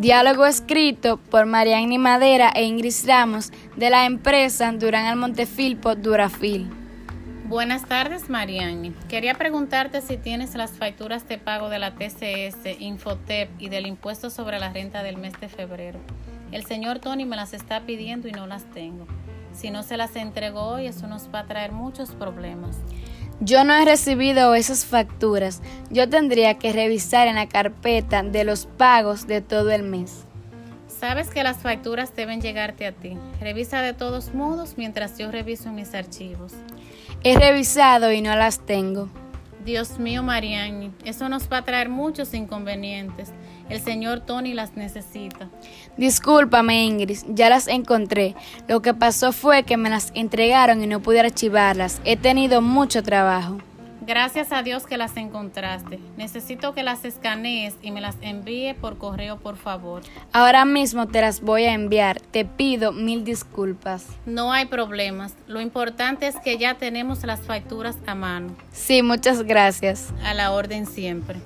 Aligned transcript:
Diálogo 0.00 0.46
escrito 0.46 1.18
por 1.18 1.44
Mariani 1.44 1.98
Madera 1.98 2.50
e 2.54 2.64
Ingrid 2.64 2.94
Ramos 3.06 3.52
de 3.76 3.90
la 3.90 4.06
empresa 4.06 4.72
Durán 4.72 5.04
Almontefilpo 5.04 5.94
Durafil. 5.94 6.70
Buenas 7.44 7.84
tardes, 7.84 8.30
Mariani. 8.30 8.94
Quería 9.10 9.34
preguntarte 9.34 10.00
si 10.00 10.16
tienes 10.16 10.54
las 10.54 10.70
facturas 10.70 11.28
de 11.28 11.36
pago 11.36 11.68
de 11.68 11.78
la 11.78 11.96
TCS, 11.96 12.80
Infotep 12.80 13.50
y 13.58 13.68
del 13.68 13.84
impuesto 13.84 14.30
sobre 14.30 14.58
la 14.58 14.72
renta 14.72 15.02
del 15.02 15.18
mes 15.18 15.38
de 15.38 15.50
febrero. 15.50 15.98
El 16.50 16.64
señor 16.64 17.00
Tony 17.00 17.26
me 17.26 17.36
las 17.36 17.52
está 17.52 17.82
pidiendo 17.82 18.26
y 18.26 18.32
no 18.32 18.46
las 18.46 18.64
tengo. 18.70 19.06
Si 19.52 19.70
no 19.70 19.82
se 19.82 19.98
las 19.98 20.16
entregó 20.16 20.62
hoy, 20.62 20.86
eso 20.86 21.08
nos 21.08 21.28
va 21.28 21.40
a 21.40 21.46
traer 21.46 21.72
muchos 21.72 22.12
problemas. 22.12 22.78
Yo 23.40 23.64
no 23.64 23.74
he 23.74 23.86
recibido 23.86 24.54
esas 24.54 24.84
facturas. 24.84 25.62
Yo 25.90 26.10
tendría 26.10 26.58
que 26.58 26.74
revisar 26.74 27.26
en 27.26 27.36
la 27.36 27.48
carpeta 27.48 28.22
de 28.22 28.44
los 28.44 28.66
pagos 28.66 29.26
de 29.26 29.40
todo 29.40 29.70
el 29.70 29.82
mes. 29.82 30.26
Sabes 30.88 31.30
que 31.30 31.42
las 31.42 31.56
facturas 31.56 32.14
deben 32.14 32.42
llegarte 32.42 32.86
a 32.86 32.92
ti. 32.92 33.16
Revisa 33.40 33.80
de 33.80 33.94
todos 33.94 34.34
modos 34.34 34.74
mientras 34.76 35.16
yo 35.16 35.30
reviso 35.30 35.72
mis 35.72 35.94
archivos. 35.94 36.52
He 37.24 37.38
revisado 37.38 38.12
y 38.12 38.20
no 38.20 38.36
las 38.36 38.60
tengo. 38.60 39.08
Dios 39.64 39.98
mío, 39.98 40.22
Mariani, 40.22 40.90
eso 41.04 41.28
nos 41.28 41.50
va 41.50 41.58
a 41.58 41.64
traer 41.64 41.88
muchos 41.88 42.32
inconvenientes. 42.34 43.32
El 43.68 43.80
señor 43.80 44.20
Tony 44.20 44.54
las 44.54 44.76
necesita. 44.76 45.48
Discúlpame, 45.96 46.84
Ingrid, 46.84 47.18
ya 47.28 47.48
las 47.50 47.68
encontré. 47.68 48.34
Lo 48.68 48.82
que 48.82 48.94
pasó 48.94 49.32
fue 49.32 49.62
que 49.64 49.76
me 49.76 49.90
las 49.90 50.12
entregaron 50.14 50.82
y 50.82 50.86
no 50.86 51.00
pude 51.00 51.20
archivarlas. 51.20 52.00
He 52.04 52.16
tenido 52.16 52.62
mucho 52.62 53.02
trabajo. 53.02 53.58
Gracias 54.00 54.52
a 54.52 54.62
Dios 54.62 54.86
que 54.86 54.96
las 54.96 55.16
encontraste. 55.16 55.98
Necesito 56.16 56.74
que 56.74 56.82
las 56.82 57.04
escanees 57.04 57.74
y 57.82 57.90
me 57.90 58.00
las 58.00 58.16
envíe 58.22 58.74
por 58.74 58.98
correo, 58.98 59.38
por 59.38 59.56
favor. 59.56 60.02
Ahora 60.32 60.64
mismo 60.64 61.06
te 61.06 61.20
las 61.20 61.40
voy 61.40 61.64
a 61.64 61.74
enviar. 61.74 62.20
Te 62.20 62.44
pido 62.44 62.92
mil 62.92 63.24
disculpas. 63.24 64.06
No 64.24 64.52
hay 64.52 64.66
problemas. 64.66 65.34
Lo 65.46 65.60
importante 65.60 66.26
es 66.26 66.36
que 66.36 66.56
ya 66.56 66.74
tenemos 66.74 67.24
las 67.24 67.40
facturas 67.40 67.98
a 68.06 68.14
mano. 68.14 68.56
Sí, 68.72 69.02
muchas 69.02 69.42
gracias. 69.42 70.14
A 70.24 70.34
la 70.34 70.52
orden 70.52 70.86
siempre. 70.86 71.40